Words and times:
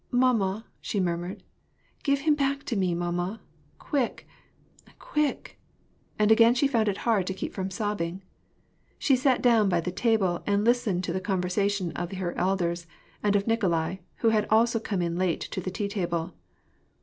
"Mamma!" 0.23 0.65
she 0.81 0.99
murmured." 0.99 1.43
Give 2.03 2.21
him 2.21 2.33
back 2.33 2.63
to 2.63 2.75
me, 2.75 2.95
mamma, 2.95 3.39
quick, 3.77 4.27
quick!" 4.97 5.59
and 6.17 6.31
again 6.31 6.55
she 6.55 6.67
found 6.67 6.87
it 6.87 6.97
hard 7.05 7.27
to 7.27 7.35
keep 7.35 7.53
from 7.53 7.69
sobbing. 7.69 8.23
She 8.97 9.15
sat 9.15 9.43
down 9.43 9.69
by 9.69 9.79
the 9.79 9.91
table, 9.91 10.41
and 10.47 10.65
listened 10.65 11.03
to 11.03 11.13
the 11.13 11.21
conversation 11.21 11.91
of 11.91 12.13
her 12.13 12.35
elders, 12.35 12.87
and 13.21 13.35
of 13.35 13.45
Nikolai, 13.45 13.97
who 14.25 14.29
had 14.29 14.47
also 14.49 14.79
come 14.79 15.03
in 15.03 15.19
late 15.19 15.41
to 15.41 15.61
the 15.61 15.69
tea 15.69 15.87
table. 15.87 16.33